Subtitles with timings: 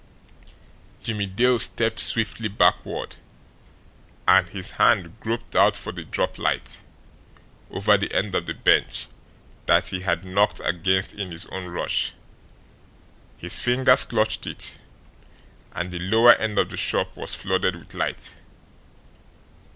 [1.03, 3.17] Jimmie Dale stepped swiftly backward,
[4.27, 6.81] and his hand groped out for the droplight,
[7.69, 9.05] over the end of the bench,
[9.67, 12.15] that he had knocked against in his own rush.
[13.37, 14.79] His fingers clutched it
[15.71, 18.37] and the lower end of the shop was flooded with light.